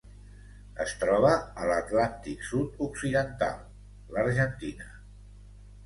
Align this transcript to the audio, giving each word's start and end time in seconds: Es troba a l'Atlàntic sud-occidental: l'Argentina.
Es 0.85 0.93
troba 1.03 1.33
a 1.35 1.67
l'Atlàntic 1.73 2.43
sud-occidental: 2.49 3.63
l'Argentina. 4.17 4.93